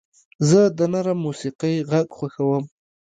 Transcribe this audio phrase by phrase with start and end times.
[0.49, 2.63] زه د نرم موسیقۍ غږ خوښوم.